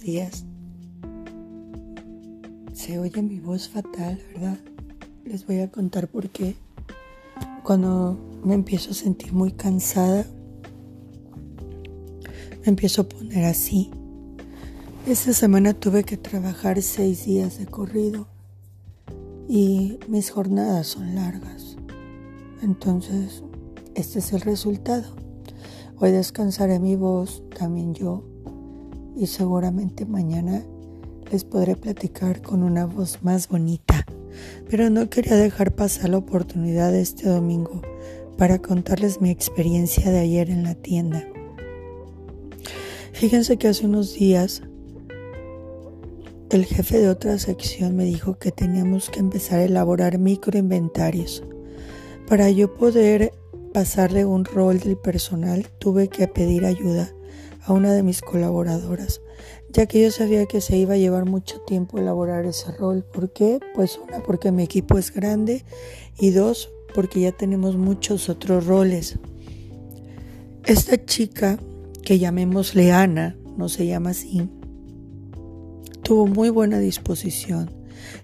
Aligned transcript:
días. 0.00 0.44
Se 2.72 2.98
oye 2.98 3.22
mi 3.22 3.40
voz 3.40 3.68
fatal, 3.68 4.20
¿verdad? 4.32 4.58
Les 5.24 5.46
voy 5.46 5.60
a 5.60 5.70
contar 5.70 6.08
por 6.08 6.28
qué. 6.30 6.56
Cuando 7.62 8.18
me 8.44 8.54
empiezo 8.54 8.90
a 8.90 8.94
sentir 8.94 9.32
muy 9.32 9.52
cansada, 9.52 10.26
me 12.62 12.66
empiezo 12.66 13.02
a 13.02 13.08
poner 13.08 13.44
así. 13.44 13.90
Esta 15.06 15.32
semana 15.32 15.74
tuve 15.74 16.04
que 16.04 16.16
trabajar 16.16 16.80
seis 16.82 17.26
días 17.26 17.58
de 17.58 17.66
corrido 17.66 18.26
y 19.48 19.98
mis 20.08 20.30
jornadas 20.30 20.88
son 20.88 21.14
largas. 21.14 21.76
Entonces, 22.62 23.42
este 23.94 24.18
es 24.18 24.32
el 24.32 24.40
resultado. 24.40 25.14
Hoy 25.96 26.10
descansaré 26.10 26.80
mi 26.80 26.96
voz, 26.96 27.42
también 27.56 27.94
yo 27.94 28.24
y 29.16 29.26
seguramente 29.26 30.06
mañana 30.06 30.64
les 31.30 31.44
podré 31.44 31.76
platicar 31.76 32.42
con 32.42 32.62
una 32.62 32.86
voz 32.86 33.22
más 33.22 33.48
bonita. 33.48 34.04
Pero 34.68 34.90
no 34.90 35.08
quería 35.08 35.36
dejar 35.36 35.74
pasar 35.74 36.10
la 36.10 36.18
oportunidad 36.18 36.90
de 36.92 37.00
este 37.00 37.28
domingo 37.28 37.82
para 38.36 38.58
contarles 38.58 39.20
mi 39.20 39.30
experiencia 39.30 40.10
de 40.10 40.18
ayer 40.18 40.50
en 40.50 40.64
la 40.64 40.74
tienda. 40.74 41.24
Fíjense 43.12 43.56
que 43.56 43.68
hace 43.68 43.86
unos 43.86 44.14
días 44.14 44.62
el 46.50 46.64
jefe 46.66 46.98
de 46.98 47.08
otra 47.08 47.38
sección 47.38 47.96
me 47.96 48.04
dijo 48.04 48.38
que 48.38 48.52
teníamos 48.52 49.08
que 49.10 49.20
empezar 49.20 49.60
a 49.60 49.64
elaborar 49.64 50.18
microinventarios. 50.18 51.44
Para 52.28 52.50
yo 52.50 52.74
poder 52.74 53.32
pasarle 53.72 54.24
un 54.24 54.44
rol 54.44 54.78
del 54.80 54.96
personal 54.96 55.66
tuve 55.78 56.08
que 56.08 56.28
pedir 56.28 56.64
ayuda 56.64 57.13
a 57.64 57.72
una 57.72 57.92
de 57.92 58.02
mis 58.02 58.20
colaboradoras, 58.20 59.20
ya 59.70 59.86
que 59.86 60.02
yo 60.02 60.10
sabía 60.10 60.46
que 60.46 60.60
se 60.60 60.76
iba 60.76 60.94
a 60.94 60.98
llevar 60.98 61.24
mucho 61.24 61.60
tiempo 61.60 61.98
elaborar 61.98 62.44
ese 62.44 62.72
rol. 62.72 63.04
¿Por 63.04 63.32
qué? 63.32 63.58
Pues 63.74 63.98
una, 63.98 64.22
porque 64.22 64.52
mi 64.52 64.62
equipo 64.62 64.98
es 64.98 65.12
grande 65.12 65.64
y 66.18 66.30
dos, 66.30 66.70
porque 66.94 67.20
ya 67.20 67.32
tenemos 67.32 67.76
muchos 67.76 68.28
otros 68.28 68.66
roles. 68.66 69.18
Esta 70.64 71.04
chica, 71.04 71.58
que 72.02 72.18
llamémosle 72.18 72.92
Ana, 72.92 73.36
no 73.56 73.68
se 73.68 73.86
llama 73.86 74.10
así, 74.10 74.48
tuvo 76.02 76.26
muy 76.26 76.50
buena 76.50 76.78
disposición 76.78 77.70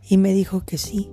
y 0.08 0.18
me 0.18 0.32
dijo 0.32 0.64
que 0.64 0.78
sí. 0.78 1.10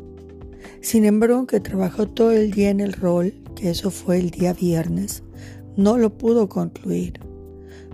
Sin 0.81 1.06
embargo, 1.06 1.38
aunque 1.38 1.59
trabajó 1.59 2.08
todo 2.08 2.31
el 2.31 2.52
día 2.52 2.69
en 2.69 2.80
el 2.80 2.94
rol, 2.94 3.34
que 3.56 3.69
eso 3.69 3.89
fue 3.89 4.19
el 4.19 4.30
día 4.30 4.53
viernes, 4.53 5.23
no 5.75 5.97
lo 5.97 6.17
pudo 6.17 6.50
concluir. 6.50 7.19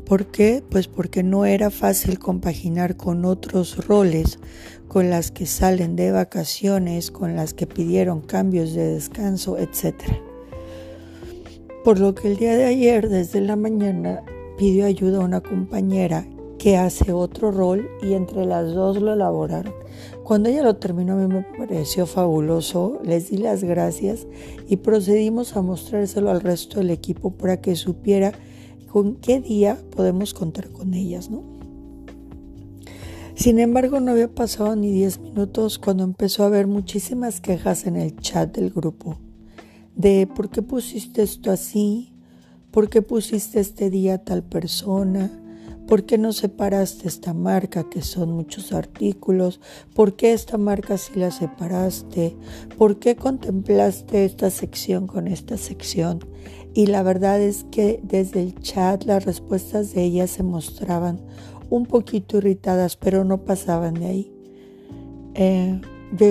¿Por 0.05 0.27
qué? 0.27 0.61
Pues 0.69 0.87
porque 0.87 1.23
no 1.23 1.45
era 1.45 1.69
fácil 1.69 2.19
compaginar 2.19 2.97
con 2.97 3.23
otros 3.23 3.87
roles, 3.87 4.37
con 4.89 5.09
las 5.09 5.31
que 5.31 5.45
salen 5.45 5.95
de 5.95 6.11
vacaciones, 6.11 7.09
con 7.09 7.35
las 7.35 7.53
que 7.53 7.67
pidieron 7.67 8.21
cambios 8.21 8.73
de 8.73 8.93
descanso, 8.95 9.57
etc. 9.57 9.95
Por 11.85 11.99
lo 11.99 12.13
que 12.15 12.27
el 12.27 12.37
día 12.37 12.57
de 12.57 12.65
ayer, 12.65 13.07
desde 13.07 13.39
la 13.39 13.55
mañana, 13.55 14.23
pidió 14.57 14.85
ayuda 14.85 15.19
a 15.19 15.25
una 15.25 15.41
compañera 15.41 16.27
que 16.59 16.77
hace 16.77 17.11
otro 17.11 17.51
rol 17.51 17.89
y 18.01 18.13
entre 18.13 18.45
las 18.45 18.73
dos 18.73 19.01
lo 19.01 19.13
elaboraron. 19.13 19.73
Cuando 20.23 20.49
ella 20.49 20.63
lo 20.63 20.75
terminó 20.77 21.13
a 21.13 21.15
mí 21.17 21.27
me 21.27 21.45
pareció 21.57 22.05
fabuloso, 22.05 22.99
les 23.03 23.29
di 23.29 23.37
las 23.37 23.63
gracias 23.63 24.27
y 24.67 24.77
procedimos 24.77 25.55
a 25.57 25.61
mostrárselo 25.61 26.29
al 26.29 26.41
resto 26.41 26.79
del 26.79 26.91
equipo 26.91 27.31
para 27.31 27.59
que 27.59 27.75
supiera 27.75 28.31
con 28.93 29.15
qué 29.15 29.41
día 29.41 29.75
podemos 29.95 30.35
contar 30.35 30.69
con 30.69 30.93
ellas, 30.93 31.31
¿no? 31.31 31.41
Sin 33.33 33.57
embargo, 33.57 33.99
no 33.99 34.11
había 34.11 34.27
pasado 34.27 34.75
ni 34.75 34.91
10 34.91 35.17
minutos 35.17 35.79
cuando 35.79 36.03
empezó 36.03 36.43
a 36.43 36.45
haber 36.45 36.67
muchísimas 36.67 37.41
quejas 37.41 37.87
en 37.87 37.95
el 37.95 38.15
chat 38.17 38.55
del 38.55 38.69
grupo 38.69 39.17
de 39.95 40.27
por 40.27 40.51
qué 40.51 40.61
pusiste 40.61 41.23
esto 41.23 41.49
así, 41.49 42.13
por 42.69 42.87
qué 42.87 43.01
pusiste 43.01 43.59
este 43.59 43.89
día 43.89 44.13
a 44.13 44.17
tal 44.19 44.43
persona, 44.43 45.31
por 45.87 46.05
qué 46.05 46.19
no 46.19 46.31
separaste 46.31 47.07
esta 47.07 47.33
marca 47.33 47.89
que 47.89 48.03
son 48.03 48.31
muchos 48.31 48.73
artículos, 48.73 49.59
por 49.95 50.15
qué 50.15 50.33
esta 50.33 50.59
marca 50.59 50.99
sí 50.99 51.13
la 51.15 51.31
separaste, 51.31 52.37
por 52.77 52.99
qué 52.99 53.15
contemplaste 53.15 54.23
esta 54.23 54.51
sección 54.51 55.07
con 55.07 55.27
esta 55.27 55.57
sección. 55.57 56.19
Y 56.73 56.87
la 56.87 57.03
verdad 57.03 57.39
es 57.41 57.65
que 57.65 57.99
desde 58.03 58.41
el 58.41 58.59
chat 58.59 59.03
las 59.03 59.25
respuestas 59.25 59.93
de 59.93 60.03
ellas 60.03 60.31
se 60.31 60.43
mostraban 60.43 61.21
un 61.69 61.85
poquito 61.85 62.37
irritadas, 62.37 62.97
pero 62.97 63.23
no 63.23 63.45
pasaban 63.45 63.93
de 63.95 64.05
ahí. 64.05 64.31
Eh, 65.35 65.81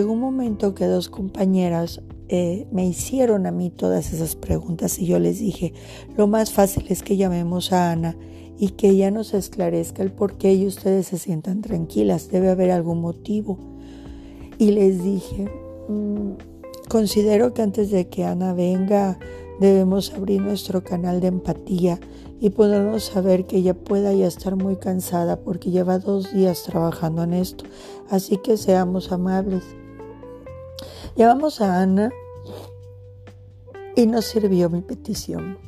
un 0.05 0.21
momento 0.21 0.75
que 0.75 0.87
dos 0.87 1.09
compañeras 1.09 2.01
eh, 2.29 2.67
me 2.71 2.87
hicieron 2.87 3.47
a 3.47 3.51
mí 3.51 3.71
todas 3.71 4.13
esas 4.13 4.37
preguntas 4.37 4.99
y 4.99 5.07
yo 5.07 5.19
les 5.19 5.41
dije, 5.41 5.75
lo 6.17 6.27
más 6.27 6.53
fácil 6.53 6.87
es 6.89 7.03
que 7.03 7.17
llamemos 7.17 7.73
a 7.73 7.91
Ana 7.91 8.17
y 8.59 8.71
que 8.71 8.91
ella 8.91 9.11
nos 9.11 9.35
esclarezca 9.35 10.03
el 10.03 10.13
por 10.13 10.39
qué 10.39 10.55
y 10.55 10.67
ustedes 10.67 11.09
se 11.09 11.19
sientan 11.19 11.63
tranquilas, 11.63 12.31
debe 12.31 12.49
haber 12.49 12.71
algún 12.71 13.01
motivo. 13.01 13.59
Y 14.59 14.71
les 14.71 15.03
dije, 15.03 15.51
mm, 15.89 16.33
considero 16.89 17.53
que 17.53 17.63
antes 17.63 17.91
de 17.91 18.09
que 18.09 18.25
Ana 18.25 18.55
venga, 18.55 19.19
Debemos 19.63 20.13
abrir 20.13 20.43
nuestro 20.43 20.83
canal 20.83 21.21
de 21.21 21.29
empatía 21.29 22.01
y 22.41 22.51
podernos 22.51 23.05
saber 23.05 23.47
que 23.47 23.59
ella 23.59 23.75
pueda 23.75 24.13
ya 24.13 24.27
estar 24.27 24.57
muy 24.57 24.75
cansada 24.75 25.37
porque 25.37 25.71
lleva 25.71 26.01
dos 26.01 26.33
días 26.33 26.65
trabajando 26.65 27.23
en 27.23 27.35
esto. 27.35 27.65
Así 28.11 28.39
que 28.39 28.57
seamos 28.57 29.13
amables. 29.13 29.63
Llevamos 31.15 31.61
a 31.61 31.81
Ana 31.81 32.11
y 33.95 34.09
nos 34.09 34.25
sirvió 34.25 34.69
mi 34.69 34.81
petición. 34.81 35.59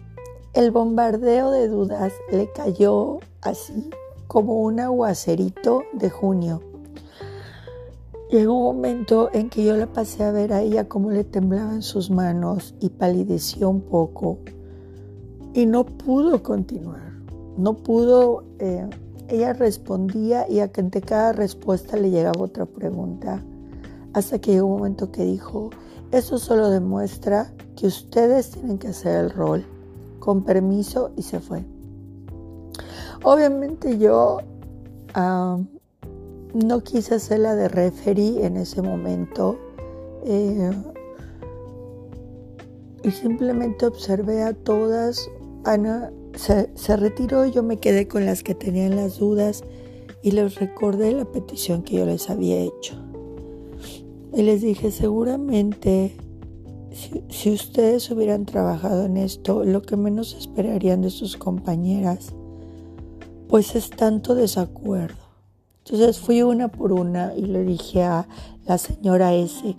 El 0.55 0.73
bombardeo 0.73 1.53
de 1.53 1.69
dudas 1.69 2.13
le 2.33 2.51
cayó 2.51 3.21
así 3.43 3.91
como 4.27 4.61
un 4.61 4.81
aguacerito 4.81 5.85
de 5.93 6.11
junio. 6.11 6.74
Llegó 8.35 8.55
un 8.55 8.65
momento 8.65 9.31
en 9.33 9.49
que 9.49 9.65
yo 9.65 9.77
la 9.77 9.87
pasé 9.87 10.25
a 10.25 10.33
ver 10.33 10.53
a 10.53 10.61
ella 10.61 10.89
cómo 10.89 11.13
le 11.13 11.23
temblaban 11.23 11.83
sus 11.83 12.11
manos 12.11 12.75
y 12.81 12.89
palideció 12.89 13.71
un 13.71 13.83
poco 13.83 14.41
y 15.53 15.67
no 15.67 15.87
pudo 15.87 16.43
continuar. 16.43 17.13
No 17.57 17.75
pudo, 17.75 18.43
eh, 18.59 18.91
ella 19.29 19.53
respondía 19.53 20.51
y 20.51 20.59
ante 20.59 21.01
cada 21.01 21.33
respuesta 21.33 21.97
le 21.97 22.11
llegaba 22.11 22.43
otra 22.43 22.67
pregunta. 22.67 23.41
Hasta 24.15 24.41
que 24.41 24.55
llegó 24.55 24.67
un 24.67 24.79
momento 24.79 25.13
que 25.13 25.25
dijo, 25.25 25.71
eso 26.11 26.39
solo 26.39 26.71
demuestra 26.71 27.53
que 27.77 27.87
ustedes 27.87 28.51
tienen 28.51 28.79
que 28.79 28.89
hacer 28.89 29.27
el 29.27 29.31
rol. 29.31 29.65
Con 30.19 30.43
permiso 30.43 31.13
y 31.17 31.23
se 31.23 31.39
fue. 31.39 31.65
Obviamente 33.23 33.97
yo 33.97 34.39
ah, 35.15 35.61
no 36.55 36.83
quise 36.85 37.17
hacer 37.17 37.41
la 37.41 37.55
de 37.57 37.69
referee 37.69 38.47
en 38.47 38.57
ese 38.57 38.81
momento. 38.81 39.59
Eh, 40.25 40.71
y 43.03 43.11
simplemente 43.11 43.87
observé 43.87 44.43
a 44.43 44.55
todas. 44.55 45.29
Ana 45.65 46.13
se, 46.35 46.71
se, 46.75 46.97
retiró, 46.97 47.45
yo 47.47 47.63
me 47.63 47.79
quedé 47.79 48.07
con 48.07 48.25
las 48.25 48.43
que 48.43 48.55
tenían 48.55 48.97
las 48.97 49.19
dudas 49.19 49.65
y 50.23 50.31
les 50.31 50.55
recordé 50.57 51.13
la 51.13 51.25
petición 51.25 51.83
que 51.83 51.97
yo 51.97 52.07
les 52.07 52.31
había 52.31 52.57
hecho. 52.57 52.95
Y 54.33 54.43
les 54.43 54.63
dije, 54.63 54.91
seguramente 54.91 56.17
si, 56.93 57.23
si 57.29 57.53
ustedes 57.53 58.11
hubieran 58.11 58.47
trabajado 58.47 59.05
en 59.05 59.17
esto, 59.17 59.65
lo 59.65 59.83
que 59.83 59.97
menos 59.97 60.35
esperarían 60.35 61.03
de 61.03 61.11
sus 61.11 61.37
compañeras, 61.37 62.35
pues 63.49 63.75
es 63.75 63.91
tanto 63.91 64.35
desacuerdo 64.35 65.24
entonces 65.85 66.19
fui 66.19 66.41
una 66.41 66.69
por 66.69 66.93
una 66.93 67.35
y 67.35 67.43
le 67.43 67.63
dije 67.63 68.03
a 68.05 68.27
la 68.67 68.79
señora 68.79 69.35
S, 69.35 69.77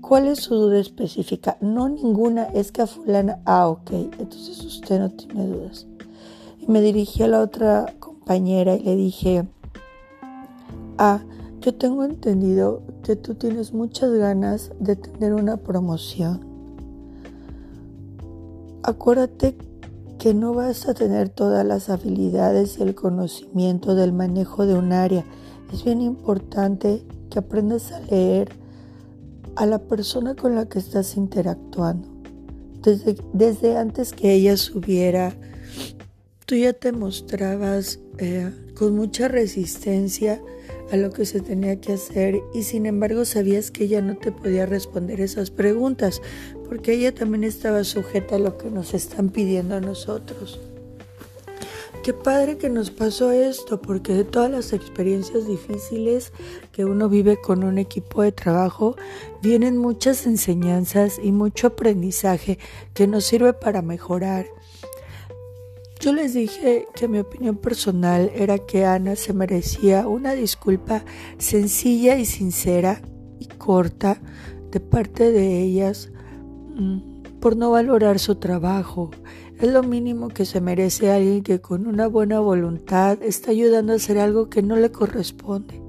¿cuál 0.00 0.28
es 0.28 0.38
su 0.38 0.54
duda 0.54 0.78
específica? 0.78 1.56
No 1.60 1.88
ninguna, 1.88 2.44
es 2.44 2.70
que 2.70 2.82
a 2.82 2.86
fulana, 2.86 3.40
ah, 3.46 3.68
ok, 3.68 3.90
entonces 3.90 4.64
usted 4.64 5.00
no 5.00 5.10
tiene 5.10 5.48
dudas. 5.48 5.88
Y 6.60 6.70
me 6.70 6.80
dirigí 6.80 7.24
a 7.24 7.26
la 7.26 7.40
otra 7.40 7.92
compañera 7.98 8.76
y 8.76 8.84
le 8.84 8.94
dije, 8.94 9.48
ah, 10.98 11.20
yo 11.60 11.74
tengo 11.74 12.04
entendido 12.04 12.82
que 13.02 13.16
tú 13.16 13.34
tienes 13.34 13.72
muchas 13.72 14.12
ganas 14.12 14.70
de 14.78 14.94
tener 14.94 15.34
una 15.34 15.56
promoción. 15.56 16.46
Acuérdate 18.84 19.56
que 20.20 20.34
no 20.34 20.52
vas 20.52 20.86
a 20.86 20.92
tener 20.92 21.30
todas 21.30 21.66
las 21.66 21.88
habilidades 21.88 22.78
y 22.78 22.82
el 22.82 22.94
conocimiento 22.94 23.94
del 23.94 24.12
manejo 24.12 24.66
de 24.66 24.74
un 24.74 24.92
área. 24.92 25.24
Es 25.72 25.82
bien 25.82 26.02
importante 26.02 27.02
que 27.30 27.38
aprendas 27.38 27.90
a 27.90 28.00
leer 28.00 28.50
a 29.56 29.64
la 29.64 29.78
persona 29.78 30.34
con 30.34 30.54
la 30.54 30.68
que 30.68 30.78
estás 30.78 31.16
interactuando. 31.16 32.06
Desde, 32.82 33.16
desde 33.32 33.78
antes 33.78 34.12
que 34.12 34.34
ella 34.34 34.58
subiera 34.58 35.34
tú 36.50 36.56
ya 36.56 36.72
te 36.72 36.92
mostrabas 36.92 38.00
eh, 38.18 38.52
con 38.76 38.96
mucha 38.96 39.28
resistencia 39.28 40.42
a 40.92 40.96
lo 40.96 41.10
que 41.10 41.26
se 41.26 41.40
tenía 41.40 41.80
que 41.80 41.94
hacer 41.94 42.40
y 42.54 42.62
sin 42.64 42.86
embargo 42.86 43.24
sabías 43.24 43.70
que 43.70 43.84
ella 43.84 44.00
no 44.02 44.16
te 44.16 44.32
podía 44.32 44.66
responder 44.66 45.20
esas 45.20 45.50
preguntas 45.50 46.22
porque 46.68 46.92
ella 46.92 47.14
también 47.14 47.44
estaba 47.44 47.84
sujeta 47.84 48.36
a 48.36 48.38
lo 48.38 48.56
que 48.58 48.70
nos 48.70 48.94
están 48.94 49.30
pidiendo 49.30 49.74
a 49.76 49.80
nosotros. 49.80 50.60
Qué 52.02 52.14
padre 52.14 52.56
que 52.56 52.70
nos 52.70 52.90
pasó 52.90 53.30
esto, 53.30 53.82
porque 53.82 54.14
de 54.14 54.24
todas 54.24 54.50
las 54.50 54.72
experiencias 54.72 55.46
difíciles 55.46 56.32
que 56.72 56.86
uno 56.86 57.10
vive 57.10 57.38
con 57.38 57.62
un 57.62 57.76
equipo 57.76 58.22
de 58.22 58.32
trabajo, 58.32 58.96
vienen 59.42 59.76
muchas 59.76 60.24
enseñanzas 60.26 61.20
y 61.22 61.30
mucho 61.30 61.66
aprendizaje 61.66 62.58
que 62.94 63.06
nos 63.06 63.24
sirve 63.24 63.52
para 63.52 63.82
mejorar. 63.82 64.46
Yo 66.00 66.12
les 66.12 66.32
dije 66.34 66.86
que 66.94 67.08
mi 67.08 67.18
opinión 67.18 67.56
personal 67.56 68.30
era 68.34 68.58
que 68.58 68.84
Ana 68.86 69.16
se 69.16 69.34
merecía 69.34 70.08
una 70.08 70.32
disculpa 70.32 71.04
sencilla 71.38 72.16
y 72.16 72.24
sincera 72.24 73.02
y 73.38 73.46
corta 73.46 74.20
de 74.70 74.80
parte 74.80 75.30
de 75.30 75.62
ellas 75.62 76.10
mm, 76.74 77.40
por 77.40 77.56
no 77.56 77.70
valorar 77.70 78.18
su 78.18 78.36
trabajo 78.36 79.10
es 79.60 79.70
lo 79.70 79.82
mínimo 79.82 80.28
que 80.28 80.46
se 80.46 80.62
merece 80.62 81.12
alguien 81.12 81.42
que 81.42 81.60
con 81.60 81.86
una 81.86 82.06
buena 82.06 82.40
voluntad 82.40 83.22
está 83.22 83.50
ayudando 83.50 83.92
a 83.92 83.96
hacer 83.96 84.18
algo 84.18 84.48
que 84.48 84.62
no 84.62 84.76
le 84.76 84.90
corresponde. 84.90 85.82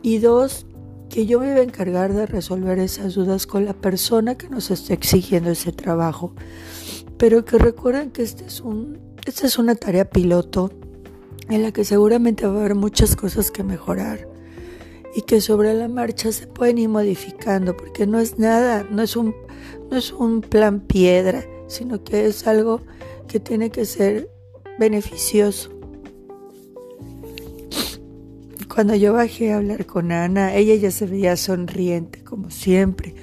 Y 0.00 0.18
dos, 0.18 0.64
que 1.10 1.26
yo 1.26 1.40
me 1.40 1.50
iba 1.50 1.56
a 1.56 1.62
encargar 1.64 2.12
de 2.12 2.26
resolver 2.26 2.78
esas 2.78 3.14
dudas 3.14 3.48
con 3.48 3.64
la 3.64 3.74
persona 3.74 4.36
que 4.36 4.48
nos 4.48 4.70
está 4.70 4.94
exigiendo 4.94 5.50
ese 5.50 5.72
trabajo. 5.72 6.34
Pero 7.16 7.44
que 7.44 7.58
recuerden 7.58 8.12
que 8.12 8.22
este 8.22 8.44
es 8.44 8.60
un, 8.60 9.07
esta 9.28 9.46
es 9.46 9.58
una 9.58 9.74
tarea 9.74 10.08
piloto 10.08 10.70
en 11.48 11.62
la 11.62 11.72
que 11.72 11.84
seguramente 11.84 12.46
va 12.46 12.54
a 12.54 12.60
haber 12.60 12.74
muchas 12.74 13.16
cosas 13.16 13.50
que 13.50 13.62
mejorar 13.62 14.28
y 15.14 15.22
que 15.22 15.40
sobre 15.40 15.74
la 15.74 15.88
marcha 15.88 16.32
se 16.32 16.46
pueden 16.46 16.78
ir 16.78 16.88
modificando 16.88 17.76
porque 17.76 18.06
no 18.06 18.18
es 18.18 18.38
nada, 18.38 18.86
no 18.90 19.02
es 19.02 19.16
un, 19.16 19.34
no 19.90 19.96
es 19.96 20.12
un 20.12 20.40
plan 20.40 20.80
piedra 20.80 21.44
sino 21.68 22.02
que 22.02 22.26
es 22.26 22.46
algo 22.46 22.80
que 23.28 23.38
tiene 23.38 23.70
que 23.70 23.84
ser 23.84 24.30
beneficioso. 24.78 25.70
Cuando 28.68 28.94
yo 28.94 29.12
bajé 29.12 29.52
a 29.52 29.56
hablar 29.56 29.86
con 29.86 30.12
Ana, 30.12 30.54
ella 30.54 30.74
ya 30.76 30.90
se 30.90 31.06
veía 31.06 31.36
sonriente, 31.36 32.22
como 32.22 32.50
siempre. 32.50 33.14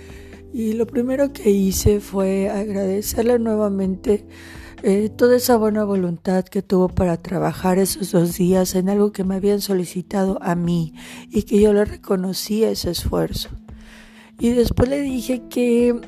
Y 0.54 0.74
lo 0.74 0.86
primero 0.86 1.34
que 1.34 1.50
hice 1.50 2.00
fue 2.00 2.50
agradecerle 2.50 3.40
nuevamente 3.40 4.26
eh, 4.84 5.10
toda 5.10 5.36
esa 5.38 5.58
buena 5.58 5.84
voluntad 5.84 6.46
que 6.46 6.62
tuvo 6.62 6.90
para 6.90 7.18
trabajar 7.18 7.80
esos 7.80 8.12
dos 8.12 8.38
días 8.38 8.76
en 8.76 8.90
algo 8.90 9.12
que 9.12 9.24
me 9.24 9.36
habían 9.36 9.62
solicitado 9.62 10.38
a 10.42 10.56
mí 10.56 10.94
y 11.30 11.44
que 11.44 11.60
yo 11.60 11.74
le 11.74 11.86
reconocía 11.86 12.70
ese 12.70 12.92
esfuerzo. 12.92 13.50
Y 14.40 14.50
después 14.50 14.90
le 14.90 15.02
dije 15.02 15.44
que 15.50 16.00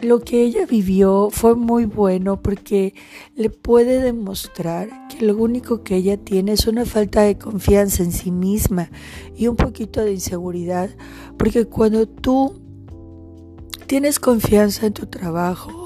lo 0.00 0.20
que 0.20 0.42
ella 0.42 0.66
vivió 0.66 1.28
fue 1.30 1.54
muy 1.54 1.84
bueno 1.84 2.40
porque 2.40 2.94
le 3.36 3.50
puede 3.50 4.00
demostrar 4.00 4.88
que 5.08 5.24
lo 5.24 5.36
único 5.36 5.82
que 5.82 5.96
ella 5.96 6.16
tiene 6.16 6.52
es 6.52 6.66
una 6.66 6.84
falta 6.84 7.22
de 7.22 7.38
confianza 7.38 8.02
en 8.02 8.12
sí 8.12 8.30
misma 8.30 8.90
y 9.36 9.46
un 9.46 9.56
poquito 9.56 10.02
de 10.02 10.12
inseguridad, 10.12 10.90
porque 11.38 11.66
cuando 11.66 12.06
tú 12.06 12.60
tienes 13.86 14.18
confianza 14.18 14.86
en 14.86 14.92
tu 14.92 15.06
trabajo, 15.06 15.83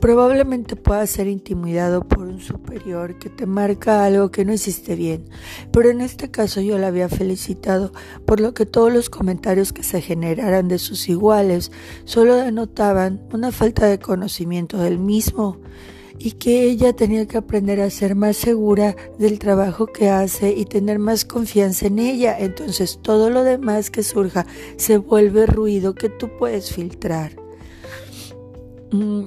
Probablemente 0.00 0.76
puedas 0.76 1.10
ser 1.10 1.26
intimidado 1.26 2.06
por 2.06 2.20
un 2.20 2.40
superior 2.40 3.18
que 3.18 3.30
te 3.30 3.46
marca 3.46 4.04
algo 4.04 4.30
que 4.30 4.44
no 4.44 4.52
hiciste 4.52 4.94
bien, 4.94 5.24
pero 5.72 5.90
en 5.90 6.00
este 6.00 6.30
caso 6.30 6.60
yo 6.60 6.78
la 6.78 6.88
había 6.88 7.08
felicitado, 7.08 7.92
por 8.24 8.40
lo 8.40 8.54
que 8.54 8.66
todos 8.66 8.92
los 8.92 9.10
comentarios 9.10 9.72
que 9.72 9.82
se 9.82 10.00
generaran 10.00 10.68
de 10.68 10.78
sus 10.78 11.08
iguales 11.08 11.72
solo 12.04 12.36
denotaban 12.36 13.26
una 13.32 13.52
falta 13.52 13.86
de 13.86 13.98
conocimiento 13.98 14.78
del 14.78 14.98
mismo 14.98 15.58
y 16.18 16.32
que 16.32 16.64
ella 16.64 16.94
tenía 16.94 17.26
que 17.26 17.38
aprender 17.38 17.80
a 17.80 17.90
ser 17.90 18.14
más 18.14 18.36
segura 18.36 18.96
del 19.18 19.38
trabajo 19.38 19.86
que 19.86 20.08
hace 20.08 20.52
y 20.52 20.64
tener 20.64 20.98
más 20.98 21.24
confianza 21.24 21.86
en 21.86 21.98
ella. 21.98 22.36
Entonces 22.38 23.00
todo 23.02 23.30
lo 23.30 23.44
demás 23.44 23.90
que 23.90 24.02
surja 24.02 24.46
se 24.76 24.98
vuelve 24.98 25.46
ruido 25.46 25.94
que 25.94 26.08
tú 26.08 26.30
puedes 26.38 26.72
filtrar. 26.72 27.36
Mm, 28.92 29.24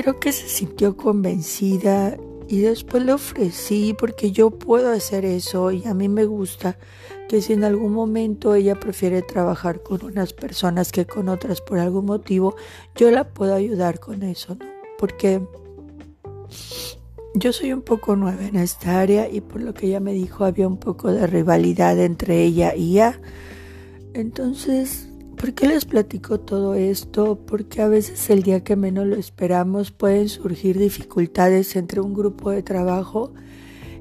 creo 0.00 0.20
que 0.20 0.30
se 0.30 0.48
sintió 0.48 0.96
convencida 0.96 2.16
y 2.46 2.60
después 2.60 3.04
le 3.04 3.12
ofrecí 3.12 3.96
porque 3.98 4.30
yo 4.30 4.50
puedo 4.50 4.92
hacer 4.92 5.24
eso 5.24 5.72
y 5.72 5.84
a 5.86 5.92
mí 5.92 6.08
me 6.08 6.24
gusta 6.24 6.78
que 7.28 7.42
si 7.42 7.54
en 7.54 7.64
algún 7.64 7.94
momento 7.94 8.54
ella 8.54 8.78
prefiere 8.78 9.22
trabajar 9.22 9.82
con 9.82 10.04
unas 10.04 10.32
personas 10.32 10.92
que 10.92 11.04
con 11.04 11.28
otras 11.28 11.60
por 11.60 11.80
algún 11.80 12.04
motivo, 12.04 12.54
yo 12.94 13.10
la 13.10 13.24
puedo 13.24 13.56
ayudar 13.56 13.98
con 13.98 14.22
eso, 14.22 14.54
¿no? 14.54 14.66
Porque 15.00 15.42
yo 17.34 17.52
soy 17.52 17.72
un 17.72 17.82
poco 17.82 18.14
nueva 18.14 18.46
en 18.46 18.54
esta 18.54 19.00
área 19.00 19.28
y 19.28 19.40
por 19.40 19.60
lo 19.60 19.74
que 19.74 19.88
ella 19.88 19.98
me 19.98 20.12
dijo 20.12 20.44
había 20.44 20.68
un 20.68 20.78
poco 20.78 21.10
de 21.10 21.26
rivalidad 21.26 21.98
entre 21.98 22.44
ella 22.44 22.72
y 22.76 22.92
ella. 22.92 23.20
Entonces 24.14 25.07
¿Por 25.38 25.54
qué 25.54 25.68
les 25.68 25.84
platico 25.84 26.40
todo 26.40 26.74
esto? 26.74 27.38
Porque 27.46 27.80
a 27.80 27.88
veces 27.88 28.28
el 28.28 28.42
día 28.42 28.64
que 28.64 28.74
menos 28.74 29.06
lo 29.06 29.14
esperamos 29.14 29.92
pueden 29.92 30.28
surgir 30.28 30.78
dificultades 30.78 31.76
entre 31.76 32.00
un 32.00 32.12
grupo 32.12 32.50
de 32.50 32.64
trabajo 32.64 33.32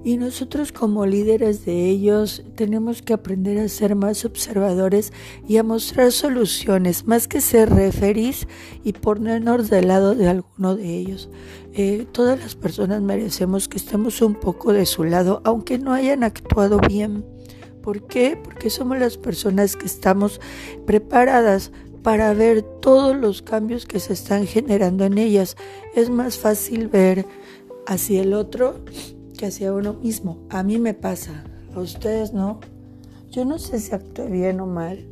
y 0.03 0.17
nosotros 0.17 0.71
como 0.71 1.05
líderes 1.05 1.65
de 1.65 1.89
ellos 1.89 2.43
tenemos 2.55 3.01
que 3.01 3.13
aprender 3.13 3.59
a 3.59 3.67
ser 3.67 3.95
más 3.95 4.25
observadores 4.25 5.13
y 5.47 5.57
a 5.57 5.63
mostrar 5.63 6.11
soluciones, 6.11 7.05
más 7.05 7.27
que 7.27 7.41
ser 7.41 7.69
referís 7.69 8.47
y 8.83 8.93
ponernos 8.93 9.69
del 9.69 9.89
lado 9.89 10.15
de 10.15 10.29
alguno 10.29 10.75
de 10.75 10.97
ellos. 10.97 11.29
Eh, 11.73 12.07
todas 12.11 12.39
las 12.39 12.55
personas 12.55 13.01
merecemos 13.01 13.67
que 13.67 13.77
estemos 13.77 14.21
un 14.21 14.35
poco 14.35 14.73
de 14.73 14.85
su 14.85 15.03
lado, 15.03 15.41
aunque 15.43 15.77
no 15.77 15.93
hayan 15.93 16.23
actuado 16.23 16.79
bien. 16.79 17.25
¿Por 17.87 18.03
qué? 18.03 18.35
Porque 18.35 18.69
somos 18.69 18.99
las 18.99 19.17
personas 19.17 19.77
que 19.77 19.85
estamos 19.85 20.41
preparadas 20.85 21.71
para 22.03 22.33
ver 22.33 22.61
todos 22.61 23.15
los 23.15 23.41
cambios 23.41 23.85
que 23.85 24.01
se 24.01 24.11
están 24.11 24.45
generando 24.45 25.05
en 25.05 25.17
ellas. 25.17 25.55
Es 25.95 26.09
más 26.09 26.37
fácil 26.37 26.89
ver 26.89 27.25
hacia 27.85 28.23
el 28.23 28.33
otro 28.33 28.81
que 29.37 29.45
hacia 29.45 29.71
uno 29.71 29.93
mismo. 29.93 30.37
A 30.49 30.63
mí 30.63 30.79
me 30.79 30.93
pasa, 30.95 31.45
a 31.73 31.79
ustedes 31.79 32.33
no. 32.33 32.59
Yo 33.31 33.45
no 33.45 33.57
sé 33.57 33.79
si 33.79 33.95
actué 33.95 34.27
bien 34.27 34.59
o 34.59 34.65
mal. 34.65 35.07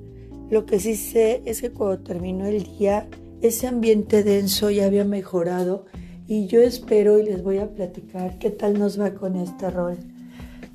Lo 0.50 0.66
que 0.66 0.82
sí 0.82 0.98
sé 0.98 1.44
es 1.46 1.62
que 1.62 1.72
cuando 1.72 2.00
terminó 2.00 2.46
el 2.46 2.64
día, 2.78 3.08
ese 3.42 3.68
ambiente 3.68 4.22
denso 4.22 4.70
ya 4.70 4.84
había 4.84 5.06
mejorado 5.06 5.86
y 6.28 6.48
yo 6.48 6.62
espero 6.62 7.20
y 7.20 7.24
les 7.24 7.42
voy 7.42 7.60
a 7.60 7.70
platicar 7.70 8.38
qué 8.38 8.50
tal 8.50 8.78
nos 8.78 9.00
va 9.00 9.14
con 9.14 9.38
este 9.38 9.72
rol. 9.72 9.96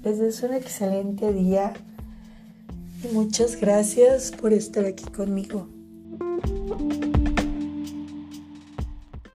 Les 0.03 0.19
deseo 0.19 0.49
un 0.49 0.55
excelente 0.55 1.31
día 1.31 1.75
Muchas 3.09 3.59
gracias 3.59 4.31
por 4.31 4.53
estar 4.53 4.85
aquí 4.85 5.05
conmigo. 5.05 5.69